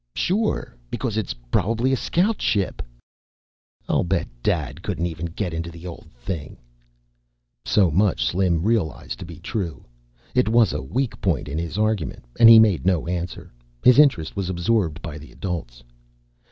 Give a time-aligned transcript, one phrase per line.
[0.15, 2.81] "Sure, because it's probably a scout ship."
[3.87, 6.57] "I'll bet Dad couldn't even get into the old thing."
[7.63, 9.85] So much Slim realized to be true.
[10.33, 13.53] It was a weak point in his argument and he made no answer.
[13.83, 15.83] His interest was absorbed by the adults.